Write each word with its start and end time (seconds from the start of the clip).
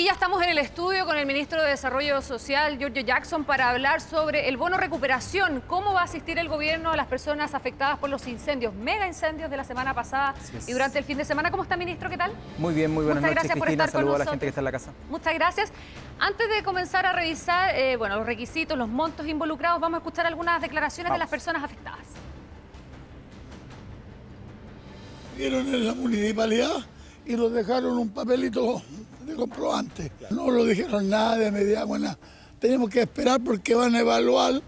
Y 0.00 0.04
ya 0.04 0.12
estamos 0.12 0.42
en 0.42 0.48
el 0.48 0.56
estudio 0.56 1.04
con 1.04 1.18
el 1.18 1.26
ministro 1.26 1.62
de 1.62 1.68
Desarrollo 1.68 2.22
Social, 2.22 2.78
Giorgio 2.78 3.02
Jackson, 3.02 3.44
para 3.44 3.68
hablar 3.68 4.00
sobre 4.00 4.48
el 4.48 4.56
bono 4.56 4.78
recuperación. 4.78 5.62
¿Cómo 5.66 5.92
va 5.92 6.00
a 6.00 6.04
asistir 6.04 6.38
el 6.38 6.48
gobierno 6.48 6.90
a 6.90 6.96
las 6.96 7.06
personas 7.06 7.52
afectadas 7.52 7.98
por 7.98 8.08
los 8.08 8.26
incendios, 8.26 8.72
mega 8.72 9.06
incendios 9.06 9.50
de 9.50 9.58
la 9.58 9.64
semana 9.64 9.92
pasada 9.92 10.34
y 10.66 10.72
durante 10.72 10.98
el 10.98 11.04
fin 11.04 11.18
de 11.18 11.26
semana? 11.26 11.50
¿Cómo 11.50 11.64
está, 11.64 11.76
ministro? 11.76 12.08
¿Qué 12.08 12.16
tal? 12.16 12.32
Muy 12.56 12.72
bien, 12.72 12.94
muy 12.94 13.04
buenas 13.04 13.20
Muchas 13.20 13.34
noches, 13.34 13.44
gracias 13.44 13.58
por 13.58 13.68
estar 13.68 13.92
con 13.92 14.00
Saludos 14.00 14.14
a 14.14 14.18
la 14.20 14.24
nosotros. 14.24 14.32
gente 14.32 14.46
que 14.46 14.48
está 14.48 14.60
en 14.62 14.64
la 14.64 14.72
casa. 14.72 14.92
Muchas 15.10 15.34
gracias. 15.34 15.72
Antes 16.18 16.48
de 16.48 16.62
comenzar 16.62 17.04
a 17.04 17.12
revisar 17.12 17.74
eh, 17.74 17.96
bueno, 17.96 18.16
los 18.16 18.24
requisitos, 18.24 18.78
los 18.78 18.88
montos 18.88 19.26
involucrados, 19.26 19.82
vamos 19.82 19.98
a 19.98 20.00
escuchar 20.00 20.26
algunas 20.26 20.62
declaraciones 20.62 21.12
de 21.12 21.18
las 21.18 21.28
personas 21.28 21.62
afectadas. 21.62 22.06
Vieron 25.36 25.74
en 25.74 25.86
la 25.86 25.92
municipalidad 25.92 26.86
y 27.26 27.36
los 27.36 27.52
dejaron 27.52 27.98
un 27.98 28.08
papelito 28.08 28.80
de 29.30 29.36
comprobante. 29.36 30.12
No 30.30 30.50
lo 30.50 30.64
dijeron 30.64 31.08
nada 31.08 31.36
de 31.36 31.50
media 31.50 31.84
buena. 31.84 32.18
Tenemos 32.58 32.90
que 32.90 33.02
esperar 33.02 33.40
porque 33.40 33.74
van 33.74 33.94
a 33.94 34.00
evaluar, 34.00 34.60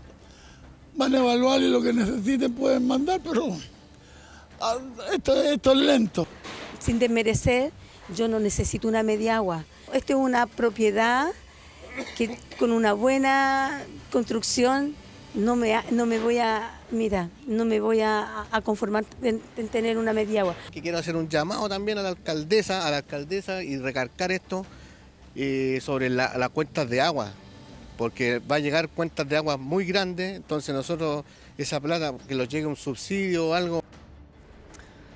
van 0.94 1.14
a 1.14 1.18
evaluar 1.18 1.60
y 1.60 1.68
lo 1.68 1.82
que 1.82 1.92
necesiten 1.92 2.52
pueden 2.54 2.86
mandar, 2.86 3.20
pero 3.22 3.56
ah, 4.60 4.78
esto, 5.12 5.42
esto 5.42 5.72
es 5.72 5.78
lento. 5.78 6.26
sin 6.78 6.98
desmerecer, 6.98 7.72
yo 8.16 8.28
no 8.28 8.38
necesito 8.40 8.88
una 8.88 9.02
media 9.02 9.36
agua. 9.36 9.64
Esto 9.92 10.14
es 10.14 10.18
una 10.18 10.46
propiedad 10.46 11.28
que 12.16 12.38
con 12.58 12.72
una 12.72 12.94
buena 12.94 13.82
construcción 14.10 14.94
no 15.34 15.56
me, 15.56 15.80
no 15.90 16.06
me 16.06 16.18
voy 16.18 16.38
a, 16.38 16.70
mira, 16.90 17.28
no 17.46 17.64
me 17.64 17.80
voy 17.80 18.00
a, 18.00 18.46
conformar 18.64 19.04
en, 19.22 19.40
en 19.56 19.68
tener 19.68 19.96
una 19.98 20.12
media 20.12 20.42
agua. 20.42 20.54
que 20.70 20.82
quiero 20.82 20.98
hacer 20.98 21.16
un 21.16 21.28
llamado 21.28 21.68
también 21.68 21.98
a 21.98 22.02
la 22.02 22.10
alcaldesa, 22.10 22.86
a 22.86 22.90
la 22.90 22.98
alcaldesa 22.98 23.62
y 23.62 23.78
recargar 23.78 24.30
esto 24.32 24.66
eh, 25.34 25.78
sobre 25.82 26.10
la- 26.10 26.36
las 26.36 26.50
cuentas 26.50 26.88
de 26.90 27.00
agua, 27.00 27.32
porque 27.96 28.38
va 28.40 28.56
a 28.56 28.58
llegar 28.58 28.88
cuentas 28.88 29.28
de 29.28 29.36
agua 29.36 29.56
muy 29.56 29.84
grandes, 29.86 30.36
entonces 30.36 30.74
nosotros 30.74 31.24
esa 31.56 31.80
plata, 31.80 32.14
que 32.28 32.34
nos 32.34 32.48
llegue 32.48 32.66
un 32.66 32.76
subsidio 32.76 33.48
o 33.48 33.54
algo, 33.54 33.82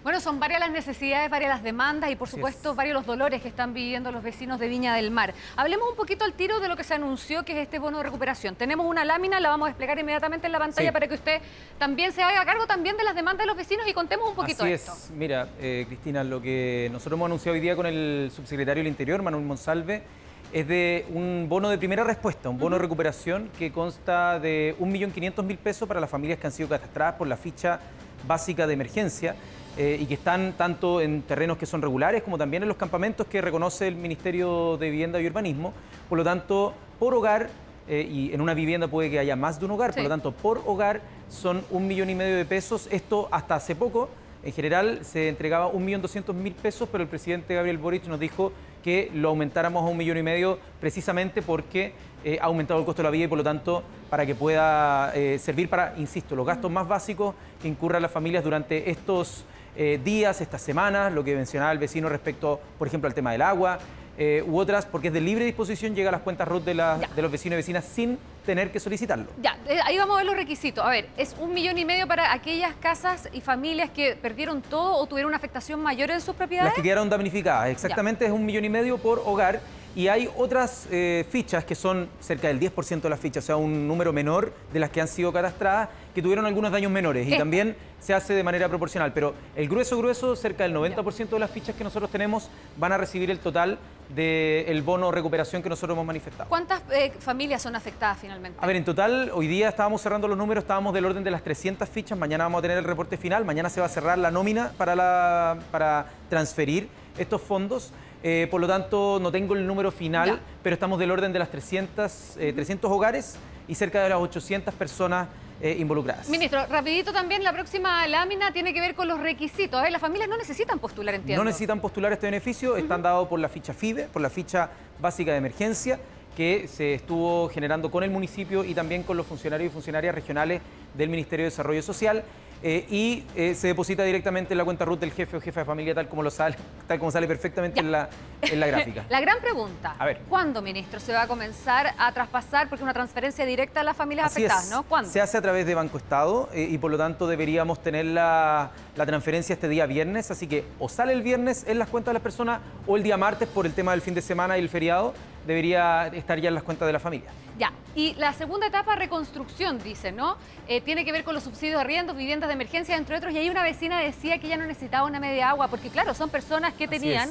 Bueno, 0.06 0.20
son 0.20 0.38
varias 0.38 0.60
las 0.60 0.70
necesidades, 0.70 1.28
varias 1.28 1.50
las 1.50 1.64
demandas 1.64 2.12
y 2.12 2.14
por 2.14 2.28
Así 2.28 2.36
supuesto 2.36 2.70
es. 2.70 2.76
varios 2.76 2.94
los 2.94 3.06
dolores 3.06 3.42
que 3.42 3.48
están 3.48 3.74
viviendo 3.74 4.12
los 4.12 4.22
vecinos 4.22 4.60
de 4.60 4.68
Viña 4.68 4.94
del 4.94 5.10
Mar. 5.10 5.34
Hablemos 5.56 5.88
un 5.90 5.96
poquito 5.96 6.24
al 6.24 6.32
tiro 6.34 6.60
de 6.60 6.68
lo 6.68 6.76
que 6.76 6.84
se 6.84 6.94
anunció 6.94 7.44
que 7.44 7.54
es 7.54 7.58
este 7.58 7.80
bono 7.80 7.98
de 7.98 8.04
recuperación. 8.04 8.54
Tenemos 8.54 8.86
una 8.86 9.04
lámina, 9.04 9.40
la 9.40 9.48
vamos 9.48 9.66
a 9.66 9.70
desplegar 9.70 9.98
inmediatamente 9.98 10.46
en 10.46 10.52
la 10.52 10.60
pantalla 10.60 10.90
Sí. 10.90 10.92
para 10.92 11.08
que 11.08 11.14
usted 11.14 11.40
también 11.76 12.12
se 12.12 12.22
haga 12.22 12.44
cargo 12.44 12.68
también 12.68 12.96
de 12.96 13.02
las 13.02 13.16
demandas 13.16 13.42
de 13.42 13.46
los 13.48 13.56
vecinos 13.56 13.84
y 13.88 13.92
contemos 13.94 14.28
un 14.28 14.36
poquito 14.36 14.62
Así 14.62 14.74
esto. 14.74 14.92
es. 14.92 15.10
Mira, 15.10 15.48
eh, 15.58 15.86
Cristina, 15.88 16.22
lo 16.22 16.40
que 16.40 16.88
nosotros 16.92 17.18
hemos 17.18 17.26
anunciado 17.26 17.54
hoy 17.54 17.60
día 17.60 17.74
con 17.74 17.86
el 17.86 18.30
subsecretario 18.32 18.84
del 18.84 18.88
Interior, 18.88 19.20
Manuel 19.22 19.42
Monsalve, 19.44 20.04
es 20.52 20.68
de 20.68 21.04
un 21.10 21.46
bono 21.48 21.68
de 21.68 21.78
primera 21.78 22.04
respuesta, 22.04 22.48
un 22.48 22.58
bono 22.58 22.76
de 22.76 22.82
recuperación 22.82 23.50
que 23.58 23.72
consta 23.72 24.38
de 24.38 24.76
1.500.000 24.78 25.58
pesos 25.58 25.88
para 25.88 25.98
las 25.98 26.08
familias 26.08 26.38
que 26.38 26.46
han 26.46 26.52
sido 26.52 26.68
catastradas 26.68 27.16
por 27.16 27.26
la 27.26 27.36
ficha 27.36 27.80
básica 28.24 28.68
de 28.68 28.74
emergencia 28.74 29.34
eh, 29.76 29.98
y 30.00 30.06
que 30.06 30.14
están 30.14 30.54
tanto 30.56 31.00
en 31.00 31.22
terrenos 31.22 31.58
que 31.58 31.66
son 31.66 31.82
regulares 31.82 32.22
como 32.22 32.38
también 32.38 32.62
en 32.62 32.68
los 32.68 32.78
campamentos 32.78 33.26
que 33.26 33.40
reconoce 33.40 33.86
el 33.88 33.96
Ministerio 33.96 34.76
de 34.78 34.90
Vivienda 34.90 35.20
y 35.20 35.26
Urbanismo. 35.26 35.72
Por 36.08 36.18
lo 36.18 36.24
tanto, 36.24 36.72
por 36.98 37.14
hogar, 37.14 37.50
eh, 37.88 38.08
y 38.10 38.32
en 38.32 38.40
una 38.40 38.54
vivienda 38.54 38.88
puede 38.88 39.10
que 39.10 39.18
haya 39.18 39.36
más 39.36 39.60
de 39.60 39.66
un 39.66 39.72
hogar, 39.72 39.92
Sí. 39.92 39.96
por 39.96 40.04
lo 40.04 40.08
tanto, 40.08 40.32
por 40.32 40.62
hogar 40.66 41.00
son 41.28 41.62
un 41.70 41.86
millón 41.86 42.10
y 42.10 42.14
medio 42.14 42.36
de 42.36 42.44
pesos. 42.44 42.88
Esto 42.90 43.28
hasta 43.30 43.56
hace 43.56 43.74
poco, 43.76 44.08
en 44.42 44.52
general, 44.52 45.00
se 45.02 45.28
entregaba 45.28 45.66
un 45.66 45.84
millón 45.84 46.02
doscientos 46.02 46.34
mil 46.34 46.54
pesos, 46.54 46.88
pero 46.90 47.02
el 47.02 47.08
presidente 47.08 47.54
Gabriel 47.54 47.78
Boric 47.78 48.06
nos 48.06 48.18
dijo 48.20 48.52
que 48.82 49.10
lo 49.14 49.30
aumentáramos 49.30 49.82
a 49.82 49.86
un 49.86 49.96
millón 49.96 50.16
y 50.16 50.22
medio 50.22 50.58
precisamente 50.80 51.42
porque 51.42 51.92
eh, 52.24 52.38
ha 52.40 52.44
aumentado 52.44 52.78
el 52.78 52.86
costo 52.86 53.02
de 53.02 53.04
la 53.08 53.10
vida 53.10 53.24
y 53.24 53.28
por 53.28 53.38
lo 53.38 53.44
tanto 53.44 53.82
para 54.08 54.24
que 54.24 54.34
pueda 54.36 55.12
eh, 55.14 55.38
servir 55.40 55.68
para, 55.68 55.94
insisto, 55.98 56.36
los 56.36 56.46
gastos 56.46 56.70
más 56.70 56.86
básicos 56.86 57.34
que 57.60 57.66
incurran 57.66 58.00
las 58.00 58.10
familias 58.12 58.44
durante 58.44 58.88
estos 58.88 59.44
eh, 59.76 60.00
días, 60.02 60.40
estas 60.40 60.62
semanas, 60.62 61.12
lo 61.12 61.22
que 61.24 61.34
mencionaba 61.34 61.72
el 61.72 61.78
vecino 61.78 62.08
respecto, 62.08 62.60
por 62.78 62.88
ejemplo, 62.88 63.08
al 63.08 63.14
tema 63.14 63.32
del 63.32 63.42
agua, 63.42 63.78
eh, 64.18 64.42
u 64.46 64.58
otras, 64.58 64.86
porque 64.86 65.08
es 65.08 65.12
de 65.14 65.20
libre 65.20 65.44
disposición, 65.44 65.94
llega 65.94 66.08
a 66.08 66.12
las 66.12 66.22
cuentas 66.22 66.48
RUT 66.48 66.64
de, 66.64 66.72
la- 66.74 66.98
de 67.14 67.20
los 67.22 67.30
vecinos 67.30 67.54
y 67.54 67.56
vecinas 67.58 67.84
sin 67.84 68.18
tener 68.46 68.72
que 68.72 68.80
solicitarlo. 68.80 69.26
Ya, 69.42 69.58
eh, 69.68 69.78
ahí 69.84 69.98
vamos 69.98 70.14
a 70.14 70.18
ver 70.18 70.26
los 70.26 70.36
requisitos. 70.36 70.82
A 70.84 70.88
ver, 70.88 71.08
es 71.18 71.36
un 71.38 71.52
millón 71.52 71.76
y 71.76 71.84
medio 71.84 72.06
para 72.06 72.32
aquellas 72.32 72.74
casas 72.76 73.28
y 73.32 73.40
familias 73.42 73.90
que 73.90 74.16
perdieron 74.16 74.62
todo 74.62 74.94
o 74.96 75.06
tuvieron 75.06 75.28
una 75.28 75.36
afectación 75.36 75.82
mayor 75.82 76.10
en 76.10 76.20
sus 76.22 76.34
propiedades. 76.34 76.70
Las 76.70 76.76
que 76.76 76.82
quedaron 76.82 77.10
damnificadas, 77.10 77.68
exactamente 77.68 78.24
es 78.24 78.30
un 78.30 78.46
millón 78.46 78.64
y 78.64 78.70
medio 78.70 78.96
por 78.98 79.22
hogar. 79.26 79.60
Y 79.94 80.08
hay 80.08 80.28
otras 80.36 80.86
eh, 80.90 81.24
fichas 81.30 81.64
que 81.64 81.74
son 81.74 82.08
cerca 82.20 82.48
del 82.48 82.60
10% 82.60 83.00
de 83.00 83.08
las 83.08 83.18
fichas, 83.18 83.44
o 83.44 83.46
sea, 83.46 83.56
un 83.56 83.88
número 83.88 84.12
menor 84.12 84.52
de 84.70 84.78
las 84.78 84.90
que 84.90 85.00
han 85.00 85.08
sido 85.08 85.32
catastradas, 85.32 85.88
que 86.14 86.20
tuvieron 86.20 86.44
algunos 86.44 86.70
daños 86.70 86.92
menores. 86.92 87.26
Y 87.26 87.36
también 87.38 87.74
se 88.00 88.14
hace 88.14 88.34
de 88.34 88.42
manera 88.42 88.68
proporcional. 88.68 89.12
Pero 89.12 89.34
el 89.54 89.68
grueso, 89.68 89.98
grueso, 89.98 90.36
cerca 90.36 90.64
del 90.64 90.74
90% 90.74 91.28
de 91.28 91.38
las 91.38 91.50
fichas 91.50 91.74
que 91.74 91.84
nosotros 91.84 92.10
tenemos 92.10 92.48
van 92.76 92.92
a 92.92 92.98
recibir 92.98 93.30
el 93.30 93.38
total 93.38 93.78
del 94.14 94.82
bono 94.82 95.10
recuperación 95.10 95.62
que 95.62 95.68
nosotros 95.68 95.94
hemos 95.96 96.06
manifestado. 96.06 96.48
¿Cuántas 96.48 96.82
eh, 96.92 97.12
familias 97.18 97.62
son 97.62 97.74
afectadas 97.74 98.18
finalmente? 98.20 98.58
A 98.62 98.66
ver, 98.66 98.76
en 98.76 98.84
total, 98.84 99.30
hoy 99.34 99.48
día 99.48 99.68
estábamos 99.68 100.00
cerrando 100.00 100.28
los 100.28 100.38
números, 100.38 100.62
estábamos 100.62 100.94
del 100.94 101.04
orden 101.06 101.24
de 101.24 101.30
las 101.32 101.42
300 101.42 101.88
fichas, 101.88 102.16
mañana 102.16 102.44
vamos 102.44 102.60
a 102.60 102.62
tener 102.62 102.78
el 102.78 102.84
reporte 102.84 103.16
final, 103.16 103.44
mañana 103.44 103.68
se 103.68 103.80
va 103.80 103.86
a 103.86 103.88
cerrar 103.88 104.16
la 104.18 104.30
nómina 104.30 104.70
para, 104.78 104.94
la, 104.94 105.58
para 105.72 106.06
transferir 106.30 106.88
estos 107.18 107.40
fondos, 107.42 107.92
eh, 108.22 108.46
por 108.50 108.60
lo 108.60 108.68
tanto 108.68 109.18
no 109.20 109.32
tengo 109.32 109.54
el 109.54 109.66
número 109.66 109.90
final, 109.90 110.28
Ya. 110.28 110.38
pero 110.62 110.74
estamos 110.74 110.98
del 111.00 111.10
orden 111.10 111.32
de 111.32 111.40
las 111.40 111.50
300, 111.50 112.36
eh, 112.38 112.52
300 112.52 112.88
hogares 112.90 113.36
y 113.66 113.74
cerca 113.74 114.02
de 114.04 114.10
las 114.10 114.18
800 114.18 114.72
personas 114.74 115.26
eh, 115.60 115.76
involucradas. 115.78 116.28
Ministro, 116.28 116.66
rapidito 116.66 117.12
también, 117.12 117.42
la 117.42 117.52
próxima 117.52 118.06
lámina 118.06 118.52
tiene 118.52 118.74
que 118.74 118.80
ver 118.80 118.94
con 118.94 119.08
los 119.08 119.20
requisitos. 119.20 119.84
¿eh? 119.84 119.90
Las 119.90 120.00
familias 120.00 120.28
no 120.28 120.36
necesitan 120.36 120.78
postular, 120.78 121.14
entiendo. 121.14 121.42
No 121.42 121.48
necesitan 121.48 121.80
postular 121.80 122.12
este 122.12 122.26
beneficio, 122.26 122.76
están 122.76 123.02
dados 123.02 123.26
por 123.28 123.40
la 123.40 123.48
ficha 123.48 123.72
FIBE, 123.72 124.04
por 124.04 124.20
la 124.22 124.30
ficha 124.30 124.70
básica 125.00 125.32
de 125.32 125.38
emergencia 125.38 125.98
que 126.36 126.68
se 126.68 126.92
estuvo 126.94 127.48
generando 127.48 127.90
con 127.90 128.04
el 128.04 128.10
municipio 128.10 128.62
y 128.62 128.74
también 128.74 129.02
con 129.02 129.16
los 129.16 129.26
funcionarios 129.26 129.70
y 129.70 129.72
funcionarias 129.72 130.14
regionales 130.14 130.60
del 130.92 131.08
Ministerio 131.08 131.44
de 131.44 131.50
Desarrollo 131.50 131.82
Social. 131.82 132.22
Eh, 132.62 132.86
y 132.90 133.24
eh, 133.34 133.54
se 133.54 133.68
deposita 133.68 134.02
directamente 134.02 134.54
en 134.54 134.58
la 134.58 134.64
cuenta 134.64 134.84
RUT 134.84 135.00
del 135.00 135.12
jefe 135.12 135.36
o 135.36 135.40
jefa 135.40 135.60
de 135.60 135.66
familia, 135.66 135.94
tal 135.94 136.08
como 136.08 136.22
lo 136.22 136.30
sale, 136.30 136.56
tal 136.86 136.98
como 136.98 137.10
sale 137.10 137.26
perfectamente 137.26 137.80
en 137.80 137.92
la, 137.92 138.08
en 138.42 138.60
la 138.60 138.66
gráfica. 138.66 139.04
La 139.10 139.20
gran 139.20 139.40
pregunta, 139.40 139.94
A 139.98 140.04
ver. 140.06 140.20
¿cuándo, 140.28 140.62
ministro, 140.62 141.00
se 141.00 141.12
va 141.12 141.22
a 141.22 141.26
comenzar 141.28 141.94
a 141.98 142.12
traspasar, 142.12 142.68
porque 142.68 142.76
es 142.76 142.82
una 142.82 142.94
transferencia 142.94 143.44
directa 143.46 143.80
a 143.80 143.84
las 143.84 143.96
familias 143.96 144.26
Así 144.26 144.40
afectadas, 144.40 144.64
es. 144.64 144.70
¿no? 144.70 144.82
¿Cuándo? 144.82 145.10
Se 145.10 145.20
hace 145.20 145.38
a 145.38 145.42
través 145.42 145.66
de 145.66 145.74
Banco 145.74 145.98
Estado 145.98 146.48
eh, 146.52 146.66
y 146.70 146.78
por 146.78 146.90
lo 146.90 146.98
tanto 146.98 147.26
deberíamos 147.26 147.82
tener 147.82 148.06
la, 148.06 148.70
la 148.96 149.06
transferencia 149.06 149.54
este 149.54 149.68
día 149.68 149.86
viernes. 149.86 150.30
Así 150.30 150.46
que 150.46 150.64
o 150.78 150.88
sale 150.88 151.12
el 151.12 151.22
viernes 151.22 151.64
en 151.66 151.78
las 151.78 151.88
cuentas 151.88 152.10
de 152.10 152.14
las 152.14 152.22
personas 152.22 152.60
o 152.86 152.96
el 152.96 153.02
día 153.02 153.16
martes 153.16 153.48
por 153.48 153.66
el 153.66 153.72
tema 153.74 153.92
del 153.92 154.00
fin 154.02 154.14
de 154.14 154.22
semana 154.22 154.58
y 154.58 154.60
el 154.60 154.68
feriado 154.68 155.14
debería 155.46 156.08
estar 156.08 156.38
ya 156.40 156.48
en 156.48 156.54
las 156.54 156.64
cuentas 156.64 156.86
de 156.86 156.92
la 156.92 157.00
familia. 157.00 157.30
Ya, 157.58 157.72
y 157.94 158.14
la 158.14 158.32
segunda 158.32 158.66
etapa, 158.66 158.96
reconstrucción, 158.96 159.78
dice, 159.82 160.12
¿no? 160.12 160.36
Eh, 160.68 160.80
tiene 160.82 161.04
que 161.04 161.12
ver 161.12 161.24
con 161.24 161.34
los 161.34 161.44
subsidios 161.44 161.76
de 161.76 161.80
arriendos, 161.80 162.16
viviendas 162.16 162.48
de 162.48 162.54
emergencia, 162.54 162.96
entre 162.96 163.16
otros, 163.16 163.32
y 163.32 163.38
ahí 163.38 163.48
una 163.48 163.62
vecina 163.62 164.00
decía 164.00 164.38
que 164.38 164.46
ella 164.48 164.56
no 164.58 164.66
necesitaba 164.66 165.06
una 165.06 165.20
media 165.20 165.50
agua, 165.50 165.68
porque 165.68 165.88
claro, 165.88 166.12
son 166.14 166.28
personas 166.28 166.74
que 166.74 166.86
tenían, 166.86 167.30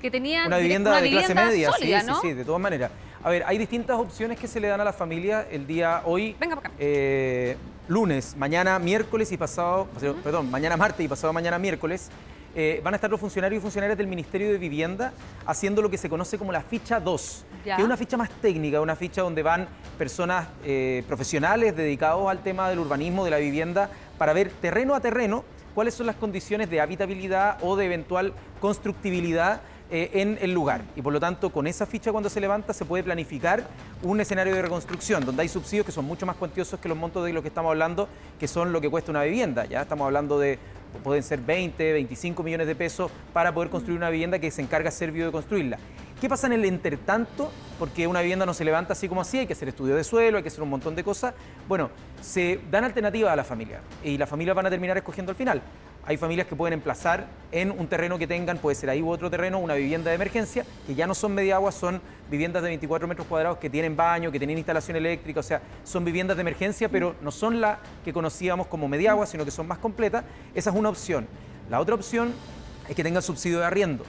que 0.00 0.10
tenían 0.10 0.46
Una 0.46 0.58
vivienda 0.58 0.90
una 0.90 1.00
de 1.00 1.10
clase 1.10 1.34
media, 1.34 1.72
sólida, 1.72 2.00
sí, 2.00 2.06
¿no? 2.06 2.20
sí, 2.20 2.28
sí, 2.28 2.34
de 2.34 2.44
todas 2.44 2.60
maneras. 2.60 2.90
A 3.24 3.30
ver, 3.30 3.42
hay 3.46 3.56
distintas 3.58 3.98
opciones 3.98 4.38
que 4.38 4.46
se 4.46 4.60
le 4.60 4.68
dan 4.68 4.80
a 4.80 4.84
la 4.84 4.92
familia 4.92 5.46
el 5.50 5.66
día 5.66 6.02
hoy, 6.04 6.36
Venga 6.38 6.56
para 6.56 6.68
acá. 6.68 6.76
eh, 6.78 7.56
lunes, 7.88 8.36
mañana 8.36 8.78
miércoles 8.78 9.32
y 9.32 9.36
pasado, 9.36 9.88
perdón, 10.22 10.50
mañana 10.50 10.76
martes 10.76 11.04
y 11.04 11.08
pasado 11.08 11.32
mañana 11.32 11.58
miércoles. 11.58 12.10
Eh, 12.54 12.80
van 12.84 12.94
a 12.94 12.96
estar 12.96 13.10
los 13.10 13.20
funcionarios 13.20 13.60
y 13.60 13.62
funcionarias 13.62 13.98
del 13.98 14.06
Ministerio 14.06 14.50
de 14.50 14.58
Vivienda 14.58 15.12
haciendo 15.46 15.82
lo 15.82 15.90
que 15.90 15.98
se 15.98 16.08
conoce 16.08 16.38
como 16.38 16.52
la 16.52 16.62
ficha 16.62 17.00
2, 17.00 17.44
Ya. 17.64 17.76
que 17.76 17.82
es 17.82 17.86
una 17.86 17.96
ficha 17.96 18.16
más 18.16 18.30
técnica, 18.30 18.80
una 18.80 18.94
ficha 18.96 19.22
donde 19.22 19.42
van 19.42 19.66
personas 19.98 20.48
eh, 20.64 21.02
profesionales 21.06 21.74
dedicados 21.76 22.28
al 22.28 22.42
tema 22.42 22.68
del 22.68 22.78
urbanismo, 22.78 23.24
de 23.24 23.30
la 23.30 23.38
vivienda, 23.38 23.90
para 24.18 24.32
ver 24.32 24.50
terreno 24.60 24.94
a 24.94 25.00
terreno 25.00 25.44
cuáles 25.74 25.94
son 25.94 26.06
las 26.06 26.16
condiciones 26.16 26.70
de 26.70 26.80
habitabilidad 26.80 27.58
o 27.62 27.74
de 27.76 27.86
eventual 27.86 28.32
constructibilidad 28.60 29.60
eh, 29.90 30.10
en 30.14 30.38
el 30.40 30.52
lugar. 30.52 30.82
Y 30.96 31.02
por 31.02 31.12
lo 31.12 31.20
tanto, 31.20 31.50
con 31.50 31.66
esa 31.66 31.84
ficha 31.86 32.10
cuando 32.10 32.30
se 32.30 32.40
levanta 32.40 32.72
se 32.72 32.84
puede 32.84 33.04
planificar 33.04 33.64
un 34.02 34.20
escenario 34.20 34.54
de 34.54 34.62
reconstrucción, 34.62 35.24
donde 35.24 35.42
hay 35.42 35.48
subsidios 35.48 35.84
que 35.84 35.92
son 35.92 36.04
mucho 36.04 36.26
más 36.26 36.36
cuantiosos 36.36 36.80
que 36.80 36.88
los 36.88 36.96
montos 36.96 37.24
de 37.24 37.32
los 37.32 37.42
que 37.42 37.48
estamos 37.48 37.70
hablando, 37.70 38.08
que 38.40 38.48
son 38.48 38.72
lo 38.72 38.80
que 38.80 38.88
cuesta 38.88 39.10
una 39.10 39.22
vivienda. 39.22 39.66
Ya 39.66 39.82
estamos 39.82 40.06
hablando 40.06 40.38
de, 40.38 40.58
pueden 41.02 41.22
ser 41.22 41.40
20, 41.40 41.92
25 41.92 42.42
millones 42.42 42.66
de 42.66 42.74
pesos 42.74 43.10
para 43.32 43.52
poder 43.52 43.70
construir 43.70 43.98
una 43.98 44.10
vivienda 44.10 44.38
que 44.38 44.50
se 44.50 44.62
encarga 44.62 44.90
Servio 44.90 45.26
de 45.26 45.32
construirla. 45.32 45.78
¿Qué 46.20 46.28
pasa 46.28 46.46
en 46.46 46.54
el 46.54 46.64
intertanto? 46.64 47.50
Porque 47.78 48.06
una 48.06 48.20
vivienda 48.20 48.46
no 48.46 48.54
se 48.54 48.64
levanta 48.64 48.92
así 48.92 49.08
como 49.08 49.20
así, 49.20 49.38
hay 49.38 49.46
que 49.46 49.52
hacer 49.52 49.68
estudio 49.68 49.96
de 49.96 50.04
suelo, 50.04 50.36
hay 50.36 50.42
que 50.42 50.48
hacer 50.48 50.62
un 50.62 50.70
montón 50.70 50.94
de 50.94 51.04
cosas. 51.04 51.34
Bueno, 51.68 51.90
se 52.20 52.60
dan 52.70 52.84
alternativas 52.84 53.32
a 53.32 53.36
la 53.36 53.44
familia 53.44 53.80
y 54.02 54.16
las 54.16 54.28
familias 54.28 54.56
van 54.56 54.66
a 54.66 54.70
terminar 54.70 54.96
escogiendo 54.96 55.30
al 55.30 55.36
final. 55.36 55.60
Hay 56.06 56.16
familias 56.16 56.46
que 56.46 56.56
pueden 56.56 56.74
emplazar 56.74 57.26
en 57.50 57.70
un 57.70 57.86
terreno 57.86 58.18
que 58.18 58.26
tengan, 58.26 58.58
puede 58.58 58.74
ser 58.74 58.90
ahí 58.90 59.00
u 59.00 59.08
otro 59.08 59.30
terreno, 59.30 59.58
una 59.58 59.74
vivienda 59.74 60.10
de 60.10 60.16
emergencia, 60.16 60.66
que 60.86 60.94
ya 60.94 61.06
no 61.06 61.14
son 61.14 61.34
media 61.34 61.56
agua, 61.56 61.72
son 61.72 62.00
viviendas 62.30 62.62
de 62.62 62.68
24 62.68 63.08
metros 63.08 63.26
cuadrados 63.26 63.58
que 63.58 63.70
tienen 63.70 63.96
baño, 63.96 64.30
que 64.30 64.38
tienen 64.38 64.58
instalación 64.58 64.96
eléctrica, 64.96 65.40
o 65.40 65.42
sea, 65.42 65.62
son 65.84 66.04
viviendas 66.04 66.36
de 66.36 66.42
emergencia, 66.42 66.88
pero 66.88 67.14
no 67.22 67.30
son 67.30 67.60
la 67.60 67.78
que 68.04 68.12
conocíamos 68.12 68.66
como 68.66 68.88
media 68.88 69.14
sino 69.26 69.44
que 69.44 69.50
son 69.50 69.68
más 69.68 69.78
completas. 69.78 70.24
Esa 70.54 70.70
es 70.70 70.76
una 70.76 70.88
opción. 70.88 71.26
La 71.70 71.80
otra 71.80 71.94
opción 71.94 72.32
es 72.88 72.94
que 72.94 73.02
tengan 73.02 73.22
subsidio 73.22 73.60
de 73.60 73.66
arriendo. 73.66 74.04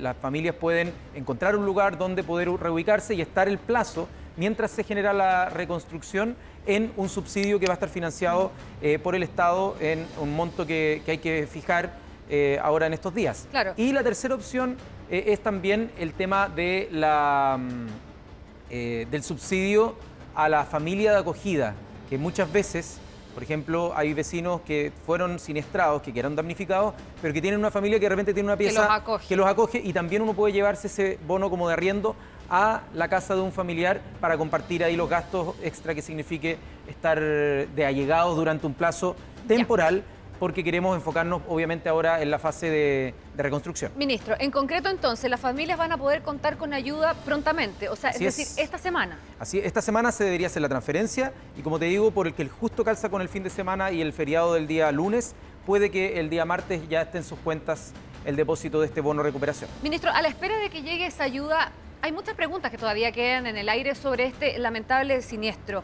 Las 0.00 0.16
familias 0.16 0.56
pueden 0.56 0.92
encontrar 1.14 1.54
un 1.54 1.64
lugar 1.64 1.96
donde 1.96 2.24
poder 2.24 2.48
reubicarse 2.48 3.14
y 3.14 3.20
estar 3.20 3.46
el 3.48 3.58
plazo 3.58 4.08
mientras 4.40 4.70
se 4.70 4.84
genera 4.84 5.12
la 5.12 5.50
reconstrucción 5.50 6.34
en 6.64 6.92
un 6.96 7.10
subsidio 7.10 7.60
que 7.60 7.66
va 7.66 7.74
a 7.74 7.74
estar 7.74 7.90
financiado 7.90 8.52
eh, 8.80 8.98
por 8.98 9.14
el 9.14 9.22
Estado 9.22 9.76
en 9.80 10.06
un 10.18 10.34
monto 10.34 10.66
que, 10.66 11.02
hay 11.06 11.18
que 11.18 11.46
fijar 11.46 11.92
eh, 12.30 12.58
ahora 12.62 12.86
en 12.86 12.94
estos 12.94 13.14
días. 13.14 13.46
Claro. 13.50 13.74
Y 13.76 13.92
la 13.92 14.02
tercera 14.02 14.34
opción 14.34 14.78
eh, 15.10 15.24
es 15.26 15.40
también 15.40 15.90
el 15.98 16.14
tema 16.14 16.48
de 16.48 16.88
la, 16.90 17.58
mm, 17.60 19.10
del 19.10 19.22
subsidio 19.22 19.96
a 20.34 20.48
la 20.48 20.64
familia 20.64 21.12
de 21.12 21.18
acogida, 21.18 21.74
que 22.08 22.16
muchas 22.16 22.50
veces 22.50 22.98
por 23.34 23.44
ejemplo, 23.44 23.92
hay 23.94 24.12
vecinos 24.12 24.60
que 24.62 24.92
fueron 25.06 25.38
siniestrados, 25.38 26.02
que 26.02 26.12
quedaron 26.12 26.34
damnificados, 26.34 26.94
pero 27.22 27.32
que 27.32 27.40
tienen 27.40 27.60
una 27.60 27.70
familia 27.70 27.98
que 27.98 28.06
de 28.06 28.08
repente 28.08 28.34
tiene 28.34 28.48
una 28.48 28.56
pieza 28.56 29.02
que 29.28 29.36
los 29.36 29.46
acoge, 29.46 29.80
y 29.82 29.92
también 29.92 30.22
uno 30.22 30.34
puede 30.34 30.52
llevarse 30.52 30.88
ese 30.88 31.18
bono 31.26 31.48
como 31.48 31.68
de 31.68 31.74
arriendo 31.74 32.16
a 32.50 32.82
la 32.94 33.08
casa 33.08 33.34
de 33.34 33.40
un 33.40 33.52
familiar 33.52 34.00
para 34.20 34.36
compartir 34.36 34.84
ahí 34.84 34.96
los 34.96 35.08
gastos 35.08 35.54
extra 35.62 35.94
que 35.94 36.02
signifique 36.02 36.58
estar 36.88 37.18
de 37.20 37.86
allegados 37.86 38.36
durante 38.36 38.66
un 38.66 38.74
plazo 38.74 39.16
temporal 39.46 40.02
porque 40.40 40.64
queremos 40.64 40.96
enfocarnos 40.96 41.42
obviamente 41.48 41.90
ahora 41.90 42.22
en 42.22 42.30
la 42.30 42.38
fase 42.38 42.70
de, 42.70 43.14
reconstrucción. 43.36 43.92
Ministro, 43.96 44.34
en 44.38 44.50
concreto 44.50 44.88
entonces, 44.88 45.30
las 45.30 45.40
familias 45.40 45.78
van 45.78 45.92
a 45.92 45.98
poder 45.98 46.22
contar 46.22 46.56
con 46.56 46.74
ayuda 46.74 47.14
prontamente, 47.24 47.88
o 47.88 47.96
sea, 47.96 48.10
es 48.10 48.18
decir, 48.18 48.46
esta 48.56 48.76
semana. 48.78 49.18
Así, 49.38 49.58
esta 49.58 49.80
semana 49.80 50.12
se 50.12 50.24
debería 50.24 50.48
hacer 50.48 50.60
la 50.60 50.68
transferencia 50.68 51.32
y 51.56 51.62
como 51.62 51.78
te 51.78 51.86
digo, 51.86 52.10
por 52.10 52.26
el 52.26 52.34
que 52.34 52.42
el 52.42 52.48
justo 52.48 52.84
calza 52.84 53.08
con 53.10 53.22
el 53.22 53.28
fin 53.28 53.42
de 53.42 53.50
semana 53.50 53.92
y 53.92 54.00
el 54.00 54.12
feriado 54.12 54.54
del 54.54 54.66
día 54.66 54.90
lunes, 54.92 55.34
puede 55.64 55.90
que 55.90 56.18
el 56.18 56.30
día 56.30 56.44
martes 56.44 56.88
ya 56.88 57.02
esté 57.02 57.18
en 57.18 57.24
sus 57.24 57.38
cuentas 57.38 57.92
el 58.24 58.36
depósito 58.36 58.80
de 58.80 58.86
este 58.86 59.00
bono 59.00 59.22
recuperación. 59.22 59.70
Ministro, 59.82 60.10
a 60.10 60.20
la 60.22 60.28
espera 60.28 60.58
de 60.58 60.70
que 60.70 60.82
llegue 60.82 61.06
esa 61.06 61.24
ayuda, 61.24 61.72
hay 62.02 62.12
muchas 62.12 62.34
preguntas 62.34 62.70
que 62.70 62.78
todavía 62.78 63.12
quedan 63.12 63.46
en 63.46 63.56
el 63.56 63.68
aire 63.68 63.94
sobre 63.94 64.24
este 64.26 64.58
lamentable 64.58 65.20
siniestro. 65.22 65.82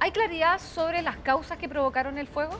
¿Hay 0.00 0.10
claridad 0.10 0.60
sobre 0.60 1.02
las 1.02 1.16
causas 1.18 1.58
que 1.58 1.68
provocaron 1.68 2.18
el 2.18 2.26
fuego? 2.26 2.52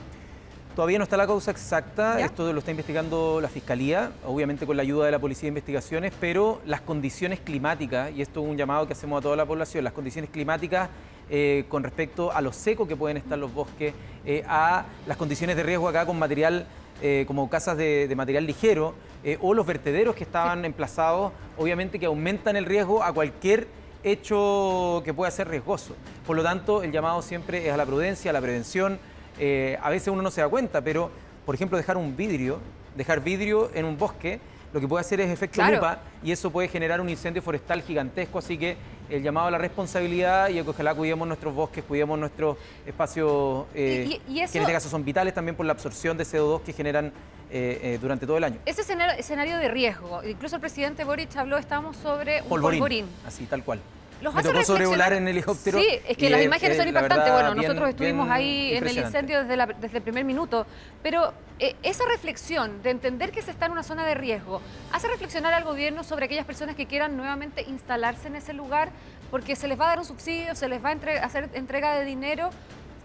Todavía 0.75 0.97
no 0.97 1.03
está 1.05 1.15
la 1.15 1.25
causa 1.25 1.51
exacta, 1.51 2.19
esto 2.19 2.51
lo 2.51 2.59
está 2.59 2.71
investigando 2.71 3.39
la 3.39 3.47
Fiscalía, 3.47 4.11
obviamente 4.25 4.65
con 4.65 4.75
la 4.75 4.83
ayuda 4.83 5.05
de 5.05 5.11
la 5.11 5.19
Policía 5.19 5.43
de 5.43 5.49
Investigaciones, 5.49 6.11
pero 6.19 6.61
las 6.65 6.81
condiciones 6.81 7.39
climáticas, 7.39 8.11
y 8.11 8.21
esto 8.21 8.43
es 8.43 8.49
un 8.49 8.57
llamado 8.57 8.85
que 8.85 8.91
hacemos 8.91 9.19
a 9.19 9.21
toda 9.21 9.37
la 9.37 9.45
población, 9.45 9.85
las 9.85 9.93
condiciones 9.93 10.29
climáticas 10.29 10.89
eh, 11.29 11.63
con 11.69 11.81
respecto 11.81 12.29
a 12.31 12.41
lo 12.41 12.51
seco 12.51 12.85
que 12.87 12.97
pueden 12.97 13.15
estar 13.15 13.37
los 13.37 13.53
bosques, 13.53 13.93
eh, 14.25 14.43
a 14.47 14.83
las 15.07 15.15
condiciones 15.15 15.55
de 15.55 15.63
riesgo 15.63 15.87
acá 15.87 16.05
con 16.05 16.19
material 16.19 16.67
eh, 17.07 17.23
como 17.27 17.47
casas 17.51 17.77
de, 17.77 18.11
material 18.17 18.47
ligero 18.47 18.95
o 19.41 19.53
los 19.53 19.65
vertederos 19.65 20.15
que 20.15 20.23
estaban 20.23 20.65
emplazados, 20.65 21.31
obviamente 21.57 21.99
que 21.99 22.05
aumentan 22.05 22.55
el 22.55 22.65
riesgo 22.65 23.03
a 23.03 23.11
cualquier 23.11 23.67
hecho 24.03 25.01
que 25.03 25.13
pueda 25.13 25.31
ser 25.31 25.47
riesgoso. 25.49 25.95
Por 26.25 26.35
lo 26.35 26.43
tanto, 26.43 26.83
el 26.83 26.91
llamado 26.91 27.21
siempre 27.21 27.67
es 27.67 27.73
a 27.73 27.77
la 27.77 27.85
prudencia, 27.85 28.29
a 28.29 28.33
la 28.33 28.41
prevención, 28.41 28.99
eh, 29.39 29.77
a 29.81 29.89
veces 29.89 30.07
uno 30.07 30.21
no 30.21 30.31
se 30.31 30.41
da 30.41 30.47
cuenta, 30.47 30.81
pero 30.81 31.09
por 31.45 31.55
ejemplo 31.55 31.77
dejar 31.77 31.97
un 31.97 32.15
vidrio, 32.15 32.59
dejar 32.95 33.21
vidrio 33.21 33.69
en 33.73 33.85
un 33.85 33.97
bosque, 33.97 34.39
lo 34.73 34.79
que 34.79 34.87
puede 34.87 35.01
hacer 35.01 35.21
es 35.21 35.29
efecto 35.29 35.63
lupa 35.63 35.99
y 36.23 36.31
eso 36.31 36.51
puede 36.51 36.67
generar 36.67 37.01
un 37.01 37.09
incendio 37.09 37.41
forestal 37.41 37.81
gigantesco, 37.81 38.39
así 38.39 38.57
que 38.57 38.77
el 39.09 39.23
llamado 39.23 39.47
a 39.47 39.51
la 39.51 39.57
responsabilidad 39.57 40.49
y 40.49 40.53
que 40.55 40.69
ojalá 40.69 40.93
cuidemos 40.93 41.27
nuestros 41.27 41.53
bosques, 41.53 41.83
cuidemos 41.83 42.17
nuestros 42.17 42.57
espacios 42.85 43.65
eh, 43.73 44.19
que 44.27 44.41
en 44.41 44.63
este 44.63 44.71
caso 44.71 44.89
son 44.89 45.03
vitales 45.03 45.33
también 45.33 45.55
por 45.55 45.65
la 45.65 45.73
absorción 45.73 46.17
de 46.17 46.23
CO2 46.23 46.61
que 46.61 46.73
generan 46.73 47.11
eh, 47.51 47.97
durante 48.01 48.25
todo 48.25 48.37
el 48.37 48.43
año. 48.43 48.57
Ese 48.65 48.81
escenario 48.81 49.57
de 49.57 49.67
riesgo, 49.67 50.23
incluso 50.23 50.55
el 50.55 50.61
presidente 50.61 51.03
Boric 51.03 51.35
habló, 51.37 51.57
estamos 51.57 51.95
sobre 51.97 52.41
un 52.41 52.49
polvorín. 52.49 53.05
Así, 53.25 53.45
tal 53.45 53.63
cual. 53.63 53.79
Los 54.21 54.33
Me 54.33 54.43
tocó 54.43 54.63
sobrevolar 54.63 55.13
en 55.13 55.27
helicóptero. 55.27 55.77
Sí, 55.77 55.87
es 56.07 56.17
que 56.17 56.29
las 56.29 56.41
imágenes 56.41 56.77
son 56.77 56.87
impactantes. 56.87 57.31
bueno, 57.31 57.55
nosotros 57.55 57.89
estuvimos 57.89 58.29
ahí 58.29 58.75
en 58.75 58.87
el 58.87 58.97
incendio 58.97 59.43
desde, 59.43 59.73
desde, 59.79 59.97
el 59.97 60.03
primer 60.03 60.23
minuto, 60.23 60.65
pero 61.03 61.33
eh, 61.59 61.75
esa 61.83 62.05
reflexión 62.05 62.81
de 62.81 62.91
entender 62.91 63.31
que 63.31 63.41
se 63.41 63.51
está 63.51 63.65
en 63.65 63.73
una 63.73 63.83
zona 63.83 64.05
de 64.05 64.15
riesgo, 64.15 64.61
hace 64.91 65.07
reflexionar 65.07 65.53
al 65.53 65.63
gobierno 65.63 66.03
sobre 66.03 66.25
aquellas 66.25 66.45
personas 66.45 66.75
que 66.75 66.85
quieran 66.85 67.17
nuevamente 67.17 67.63
instalarse 67.63 68.27
en 68.27 68.35
ese 68.35 68.53
lugar, 68.53 68.89
porque 69.31 69.55
se 69.55 69.67
les 69.67 69.79
va 69.79 69.85
a 69.85 69.89
dar 69.89 69.99
un 69.99 70.05
subsidio, 70.05 70.55
se 70.55 70.67
les 70.69 70.83
va 70.83 70.89
a 70.91 71.25
hacer 71.25 71.49
entrega 71.53 71.95
de 71.95 72.05
dinero. 72.05 72.49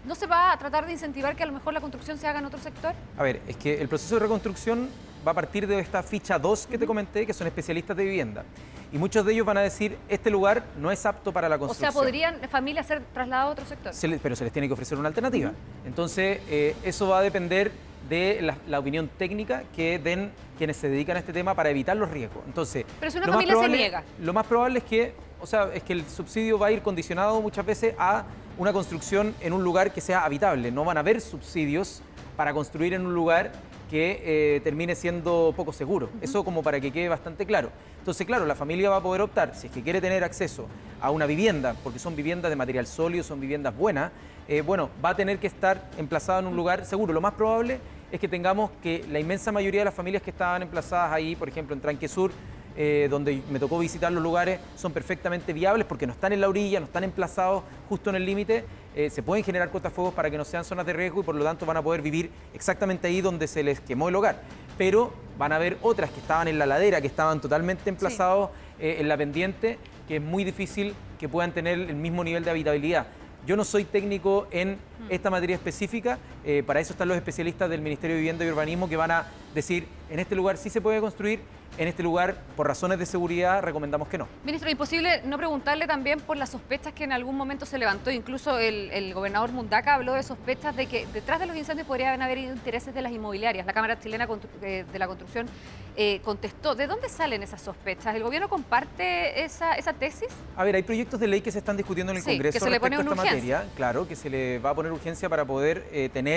¿No 0.03 0.15
se 0.15 0.25
va 0.25 0.51
a 0.51 0.57
tratar 0.57 0.87
de 0.87 0.93
incentivar 0.93 1.35
que 1.35 1.43
a 1.43 1.45
lo 1.45 1.53
mejor 1.53 1.73
la 1.73 1.81
construcción 1.81 2.17
se 2.17 2.27
haga 2.27 2.39
en 2.39 2.45
otro 2.45 2.59
sector? 2.59 2.93
A 3.17 3.23
ver, 3.23 3.39
es 3.47 3.55
que 3.55 3.79
el 3.79 3.87
proceso 3.87 4.15
de 4.15 4.21
reconstrucción 4.21 4.89
va 5.25 5.31
a 5.31 5.35
partir 5.35 5.67
de 5.67 5.79
esta 5.79 6.03
ficha 6.03 6.37
2 6.39 6.67
que 6.67 6.77
te 6.77 6.85
comenté, 6.85 7.25
que 7.25 7.33
son 7.33 7.47
especialistas 7.47 7.95
de 7.95 8.03
vivienda. 8.03 8.43
Y 8.91 8.97
muchos 8.97 9.25
de 9.25 9.33
ellos 9.33 9.45
van 9.45 9.57
a 9.57 9.61
decir, 9.61 9.97
este 10.09 10.29
lugar 10.29 10.63
no 10.77 10.91
es 10.91 11.05
apto 11.05 11.31
para 11.31 11.47
la 11.47 11.57
construcción. 11.57 11.89
O 11.89 11.91
sea, 11.91 12.01
¿podrían 12.01 12.49
familias 12.49 12.87
ser 12.87 13.01
trasladadas 13.13 13.47
a 13.47 13.51
otro 13.51 13.65
sector? 13.65 14.19
pero 14.21 14.35
se 14.35 14.43
les 14.43 14.51
tiene 14.51 14.67
que 14.67 14.73
ofrecer 14.73 14.97
una 14.97 15.07
alternativa. 15.07 15.51
Entonces, 15.85 16.41
eh, 16.49 16.75
eso 16.83 17.07
va 17.07 17.19
a 17.19 17.21
depender 17.21 17.71
de 18.09 18.53
la, 18.67 18.79
opinión 18.79 19.09
técnica 19.17 19.63
que 19.73 19.97
den 19.97 20.31
quienes 20.57 20.75
se 20.75 20.89
dedican 20.89 21.15
a 21.15 21.19
este 21.19 21.31
tema 21.31 21.55
para 21.55 21.69
evitar 21.69 21.95
los 21.95 22.09
riesgos. 22.09 22.43
Entonces, 22.45 22.85
pero 22.99 23.11
si 23.11 23.17
una 23.19 23.27
familia 23.27 23.55
se 23.55 23.69
niega. 23.69 24.03
Lo 24.19 24.33
más 24.33 24.45
probable 24.45 24.79
es 24.79 24.85
que, 24.85 25.13
o 25.39 25.47
sea, 25.47 25.69
es 25.73 25.83
que 25.83 25.93
el 25.93 26.05
subsidio 26.05 26.59
va 26.59 26.67
a 26.67 26.71
ir 26.71 26.81
condicionado 26.81 27.41
muchas 27.41 27.65
veces 27.65 27.95
a 27.97 28.25
una 28.57 28.73
construcción 28.73 29.33
en 29.39 29.53
un 29.53 29.63
lugar 29.63 29.93
que 29.93 30.01
sea 30.01 30.25
habitable. 30.25 30.71
No 30.71 30.83
van 30.83 30.97
a 30.97 30.99
haber 30.99 31.21
subsidios 31.21 32.01
para 32.35 32.53
construir 32.53 32.93
en 32.93 33.05
un 33.05 33.13
lugar 33.13 33.51
que 33.91 34.21
eh, 34.23 34.61
termine 34.61 34.95
siendo 34.95 35.53
poco 35.53 35.73
seguro. 35.73 36.09
Eso 36.21 36.45
como 36.45 36.63
para 36.63 36.79
que 36.79 36.91
quede 36.91 37.09
bastante 37.09 37.45
claro. 37.45 37.71
Entonces, 37.99 38.25
claro, 38.25 38.45
la 38.45 38.55
familia 38.55 38.89
va 38.89 38.95
a 38.95 39.03
poder 39.03 39.21
optar, 39.21 39.53
si 39.53 39.67
es 39.67 39.73
que 39.73 39.83
quiere 39.83 39.99
tener 39.99 40.23
acceso 40.23 40.65
a 41.01 41.11
una 41.11 41.25
vivienda, 41.25 41.75
porque 41.83 41.99
son 41.99 42.15
viviendas 42.15 42.49
de 42.49 42.55
material 42.55 42.87
sólido, 42.87 43.21
son 43.25 43.41
viviendas 43.41 43.75
buenas, 43.75 44.13
eh, 44.47 44.61
bueno, 44.61 44.89
va 45.03 45.09
a 45.09 45.15
tener 45.15 45.39
que 45.39 45.47
estar 45.47 45.89
emplazada 45.97 46.39
en 46.39 46.47
un 46.47 46.55
lugar 46.55 46.85
seguro. 46.85 47.11
Lo 47.11 47.19
más 47.19 47.33
probable 47.33 47.79
es 48.13 48.19
que 48.19 48.29
tengamos 48.29 48.71
que 48.81 49.03
la 49.11 49.19
inmensa 49.19 49.51
mayoría 49.51 49.81
de 49.81 49.85
las 49.85 49.93
familias 49.93 50.23
que 50.23 50.29
estaban 50.29 50.61
emplazadas 50.61 51.11
ahí, 51.11 51.35
por 51.35 51.49
ejemplo, 51.49 51.75
en 51.75 51.81
Tranque 51.81 52.07
Sur, 52.07 52.31
eh, 52.77 53.07
donde 53.09 53.41
me 53.49 53.59
tocó 53.59 53.77
visitar 53.79 54.11
los 54.11 54.23
lugares, 54.23 54.59
son 54.75 54.91
perfectamente 54.91 55.53
viables 55.53 55.85
porque 55.85 56.07
no 56.07 56.13
están 56.13 56.33
en 56.33 56.41
la 56.41 56.49
orilla, 56.49 56.79
no 56.79 56.85
están 56.85 57.03
emplazados 57.03 57.63
justo 57.89 58.09
en 58.09 58.15
el 58.15 58.25
límite, 58.25 58.65
eh, 58.95 59.09
se 59.09 59.23
pueden 59.23 59.43
generar 59.43 59.69
cortafuegos 59.69 60.13
para 60.13 60.29
que 60.29 60.37
no 60.37 60.45
sean 60.45 60.65
zonas 60.65 60.85
de 60.85 60.93
riesgo 60.93 61.21
y 61.21 61.23
por 61.23 61.35
lo 61.35 61.43
tanto 61.43 61.65
van 61.65 61.77
a 61.77 61.81
poder 61.81 62.01
vivir 62.01 62.29
exactamente 62.53 63.07
ahí 63.07 63.21
donde 63.21 63.47
se 63.47 63.63
les 63.63 63.79
quemó 63.79 64.09
el 64.09 64.15
hogar. 64.15 64.41
Pero 64.77 65.13
van 65.37 65.51
a 65.51 65.55
haber 65.55 65.77
otras 65.81 66.11
que 66.11 66.19
estaban 66.19 66.47
en 66.47 66.59
la 66.59 66.65
ladera, 66.65 67.01
que 67.01 67.07
estaban 67.07 67.41
totalmente 67.41 67.89
emplazados 67.89 68.49
eh, 68.79 68.97
en 68.99 69.07
la 69.07 69.17
pendiente, 69.17 69.77
que 70.07 70.17
es 70.17 70.21
muy 70.21 70.43
difícil 70.43 70.93
que 71.19 71.29
puedan 71.29 71.51
tener 71.51 71.79
el 71.79 71.95
mismo 71.95 72.23
nivel 72.23 72.43
de 72.43 72.51
habitabilidad. 72.51 73.07
Yo 73.45 73.55
no 73.55 73.63
soy 73.63 73.85
técnico 73.85 74.47
en 74.51 74.73
mm. 74.73 74.77
esta 75.09 75.29
materia 75.29 75.55
específica, 75.55 76.19
para 76.65 76.79
eso 76.79 76.93
están 76.93 77.07
los 77.07 77.17
especialistas 77.17 77.69
del 77.69 77.81
Ministerio 77.81 78.15
de 78.15 78.21
Vivienda 78.21 78.45
y 78.45 78.49
Urbanismo 78.49 78.89
que 78.89 78.97
van 78.97 79.11
a 79.11 79.27
decir, 79.53 79.87
en 80.09 80.19
este 80.19 80.35
lugar 80.35 80.57
sí 80.57 80.69
se 80.69 80.81
puede 80.81 80.99
construir, 80.99 81.39
en 81.77 81.87
este 81.87 82.03
lugar, 82.03 82.35
por 82.57 82.67
razones 82.67 82.99
de 82.99 83.05
seguridad, 83.05 83.61
recomendamos 83.61 84.09
que 84.09 84.17
no. 84.17 84.27
Ministro, 84.43 84.69
imposible 84.69 85.21
no 85.23 85.37
preguntarle 85.37 85.87
también 85.87 86.19
por 86.19 86.35
las 86.35 86.49
sospechas 86.49 86.93
que 86.93 87.05
en 87.05 87.13
algún 87.13 87.37
momento 87.37 87.65
se 87.65 87.77
levantó. 87.77 88.11
Incluso 88.11 88.59
el, 88.59 89.13
gobernador 89.13 89.51
Mundaca 89.51 89.95
habló 89.95 90.13
de 90.13 90.23
sospechas 90.23 90.75
de 90.75 90.87
que 90.87 91.07
detrás 91.13 91.39
de 91.39 91.45
los 91.45 91.55
incendios 91.55 91.87
podrían 91.87 92.21
haber 92.21 92.39
intereses 92.39 92.93
de 92.93 93.01
las 93.01 93.13
inmobiliarias. 93.13 93.65
La 93.65 93.73
Cámara 93.73 93.97
Chilena 93.99 94.27
eh, 94.61 94.85
de 94.91 94.99
la 94.99 95.07
Construcción 95.07 95.47
eh, 95.95 96.19
contestó. 96.23 96.75
¿De 96.75 96.87
dónde 96.87 97.07
salen 97.07 97.41
esas 97.41 97.61
sospechas? 97.61 98.15
¿El 98.15 98.23
gobierno 98.23 98.49
comparte 98.49 99.43
esa, 99.43 99.75
tesis? 99.97 100.27
A 100.57 100.65
ver, 100.65 100.75
hay 100.75 100.83
proyectos 100.83 101.21
de 101.21 101.27
ley 101.27 101.41
que 101.41 101.51
se 101.51 101.59
están 101.59 101.77
discutiendo 101.77 102.11
en 102.11 102.17
el 102.17 102.23
Congreso 102.23 102.59
que 102.59 102.63
se 102.63 102.69
le 102.69 102.79
pone 102.81 102.97
respecto 102.97 103.21
a 103.21 103.23
esta 103.23 103.35
materia. 103.35 103.65
Claro, 103.75 104.07
que 104.07 104.17
se 104.17 104.29
le 104.29 104.59
va 104.59 104.71
a 104.71 104.75
poner 104.75 104.91
urgencia 104.91 105.29
para 105.29 105.45
poder 105.45 105.87
eh, 105.91 106.09
tener 106.11 106.30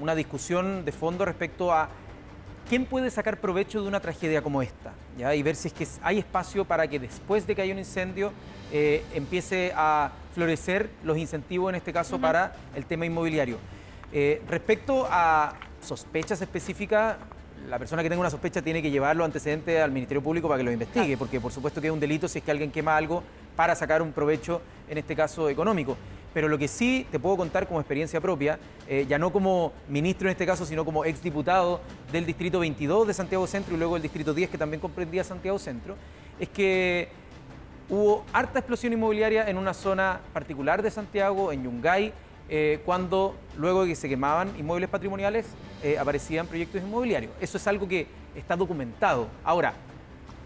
una 0.00 0.14
discusión 0.14 0.84
de 0.84 0.92
fondo 0.92 1.24
respecto 1.24 1.72
a 1.72 1.88
¿quién 2.68 2.84
puede 2.84 3.10
sacar 3.10 3.40
provecho 3.40 3.82
de 3.82 3.88
una 3.88 4.00
tragedia 4.00 4.42
como 4.42 4.62
esta? 4.62 4.92
¿ya? 5.16 5.34
Y 5.34 5.42
ver 5.42 5.56
si 5.56 5.68
es 5.68 5.74
que 5.74 5.86
hay 6.02 6.18
espacio 6.18 6.64
para 6.64 6.86
que 6.86 6.98
después 6.98 7.46
de 7.46 7.54
que 7.54 7.62
haya 7.62 7.72
un 7.72 7.78
incendio 7.78 8.32
eh, 8.72 9.04
empiece 9.14 9.72
a 9.74 10.12
florecer 10.34 10.90
los 11.02 11.16
incentivos, 11.16 11.70
en 11.70 11.76
este 11.76 11.92
caso, 11.92 12.20
para 12.20 12.54
el 12.74 12.84
tema 12.84 13.06
inmobiliario. 13.06 13.58
Eh, 14.12 14.42
respecto 14.48 15.06
a 15.10 15.54
sospechas 15.80 16.40
específicas, 16.40 17.16
la 17.68 17.78
persona 17.78 18.02
que 18.02 18.08
tenga 18.08 18.20
una 18.20 18.30
sospecha 18.30 18.62
tiene 18.62 18.80
que 18.80 18.90
llevar 18.90 19.16
los 19.16 19.24
antecedentes 19.24 19.80
al 19.82 19.90
Ministerio 19.90 20.22
Público 20.22 20.48
para 20.48 20.58
que 20.58 20.64
lo 20.64 20.72
investigue, 20.72 21.16
porque 21.16 21.40
por 21.40 21.52
supuesto 21.52 21.80
que 21.80 21.88
es 21.88 21.92
un 21.92 22.00
delito 22.00 22.28
si 22.28 22.38
es 22.38 22.44
que 22.44 22.50
alguien 22.50 22.70
quema 22.70 22.96
algo 22.96 23.22
para 23.56 23.74
sacar 23.74 24.00
un 24.02 24.12
provecho, 24.12 24.62
en 24.88 24.98
este 24.98 25.16
caso 25.16 25.48
económico. 25.48 25.96
Pero 26.34 26.48
lo 26.48 26.58
que 26.58 26.68
sí 26.68 27.06
te 27.10 27.18
puedo 27.18 27.36
contar 27.36 27.66
como 27.66 27.80
experiencia 27.80 28.20
propia, 28.20 28.58
eh, 28.86 29.06
ya 29.08 29.18
no 29.18 29.32
como 29.32 29.72
ministro 29.88 30.28
en 30.28 30.32
este 30.32 30.46
caso, 30.46 30.66
sino 30.66 30.84
como 30.84 31.04
exdiputado 31.04 31.80
del 32.12 32.26
Distrito 32.26 32.60
22 32.60 33.06
de 33.06 33.14
Santiago 33.14 33.46
Centro 33.46 33.74
y 33.74 33.78
luego 33.78 33.96
el 33.96 34.02
Distrito 34.02 34.34
10 34.34 34.50
que 34.50 34.58
también 34.58 34.80
comprendía 34.80 35.24
Santiago 35.24 35.58
Centro, 35.58 35.96
es 36.38 36.48
que 36.48 37.08
hubo 37.88 38.24
harta 38.32 38.58
explosión 38.58 38.92
inmobiliaria 38.92 39.48
en 39.48 39.56
una 39.56 39.74
zona 39.74 40.20
particular 40.32 40.82
de 40.82 40.90
Santiago, 40.90 41.52
en 41.52 41.64
Yungay, 41.64 42.12
eh, 42.50 42.80
cuando 42.84 43.34
luego 43.58 43.82
de 43.82 43.88
que 43.88 43.94
se 43.94 44.08
quemaban 44.08 44.52
inmuebles 44.58 44.88
patrimoniales 44.88 45.46
eh, 45.82 45.98
aparecían 45.98 46.46
proyectos 46.46 46.82
inmobiliarios. 46.82 47.32
Eso 47.40 47.58
es 47.58 47.66
algo 47.66 47.86
que 47.86 48.06
está 48.34 48.56
documentado. 48.56 49.28
Ahora, 49.44 49.74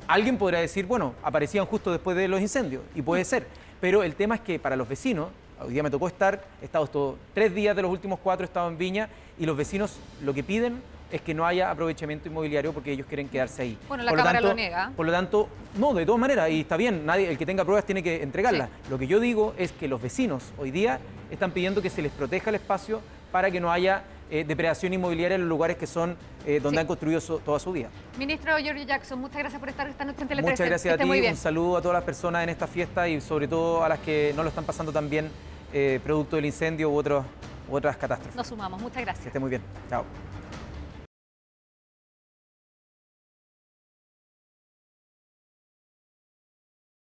alguien 0.09 0.37
podrá 0.37 0.59
decir, 0.59 0.85
bueno, 0.87 1.15
aparecían 1.23 1.65
justo 1.67 1.93
después 1.93 2.17
de 2.17 2.29
los 2.29 2.41
incendios, 2.41 2.83
y 2.95 3.03
puede 3.03 3.25
ser, 3.25 3.47
pero 3.81 4.03
el 4.03 4.15
tema 4.15 4.37
es 4.37 4.41
que 4.41 4.59
para 4.59 4.77
los 4.77 4.89
vecinos, 4.89 5.29
hoy 5.65 5.73
día 5.73 5.83
me 5.83 5.91
tocó 5.91 6.09
estar, 6.09 6.43
he 6.61 6.65
estado 6.65 6.85
estos 6.85 7.17
tres 7.35 7.55
días 7.55 7.75
de 7.75 7.83
los 7.83 7.91
últimos 7.91 8.19
cuatro, 8.21 8.45
he 8.45 8.47
estado 8.47 8.69
en 8.69 8.79
Viña, 8.79 9.09
y 9.39 9.47
los 9.47 9.57
vecinos 9.57 9.99
lo 10.23 10.35
que 10.35 10.43
piden 10.43 10.81
es 11.11 11.21
que 11.21 11.35
no 11.35 11.47
haya 11.47 11.71
aprovechamiento 11.71 12.29
inmobiliario 12.29 12.73
porque 12.73 12.93
ellos 12.93 13.07
quieren 13.07 13.29
quedarse 13.29 13.63
ahí. 13.63 13.79
Bueno, 13.87 14.03
la 14.03 14.13
Cámara 14.13 14.41
lo 14.41 14.55
niega. 14.55 14.93
Por 14.97 15.05
lo 15.05 15.13
tanto, 15.13 15.49
no, 15.77 15.93
de 15.93 16.07
todas 16.07 16.21
maneras, 16.21 16.51
y 16.51 16.61
está 16.61 16.77
bien, 16.77 17.05
nadie, 17.05 17.31
el 17.31 17.37
que 17.37 17.45
tenga 17.45 17.65
pruebas 17.65 17.85
tiene 17.85 18.03
que 18.03 18.23
entregarlas. 18.23 18.71
Lo 18.89 18.99
que 18.99 19.07
yo 19.07 19.21
digo 19.21 19.55
es 19.59 19.73
que 19.73 19.89
los 19.89 20.01
vecinos 20.01 20.53
hoy 20.59 20.71
día 20.71 20.99
están 21.31 21.51
pidiendo 21.51 21.83
que 21.83 21.91
se 21.91 22.01
les 22.01 22.13
proteja 22.13 22.51
el 22.51 22.57
espacio 22.57 23.01
para 23.31 23.51
que 23.51 23.61
no 23.61 23.71
haya 23.71 24.05
eh, 24.31 24.45
depredación 24.45 24.95
inmobiliaria 24.95 25.35
en 25.35 25.43
los 25.43 25.51
lugares 25.51 25.77
que 25.77 25.87
son 25.87 26.17
eh, 26.47 26.59
donde 26.63 26.81
han 26.81 26.87
construido 26.87 27.21
toda 27.21 27.59
su 27.59 27.71
vida. 27.71 27.91
Ministro 28.19 28.57
Giorgio 28.57 28.85
Jackson, 28.85 29.21
muchas 29.21 29.39
gracias 29.39 29.61
por 29.61 29.69
estar 29.69 29.87
esta 29.89 30.07
noche 30.07 30.23
en 30.23 30.29
Tele 30.29 30.43
Muchas 30.43 30.67
gracias 30.67 30.95
a 30.95 30.97
ti, 30.97 31.05
un 31.05 31.37
saludo 31.37 31.77
a 31.77 31.83
todas 31.83 31.97
las 31.97 32.05
personas 32.05 32.43
en 32.43 32.49
esta 32.49 32.67
fiesta 32.67 33.07
y 33.09 33.21
sobre 33.21 33.47
todo 33.47 33.85
a 33.85 33.91
las 33.91 33.99
que 33.99 34.33
no 34.35 34.43
lo 34.43 34.49
están 34.49 34.65
pasando 34.65 34.91
tan 34.91 35.11
bien 35.11 35.31
eh, 35.73 36.01
producto 36.03 36.37
del 36.37 36.47
incendio 36.47 36.91
u, 36.91 36.97
otros, 36.97 37.25
u 37.69 37.77
otras 37.77 37.97
catástrofes. 37.97 38.37
Nos 38.37 38.47
sumamos, 38.47 38.81
muchas 38.81 39.03
gracias. 39.03 39.23
Que 39.23 39.29
esté 39.29 39.39
muy 39.39 39.51
bien, 39.51 39.63
chao. 39.89 40.05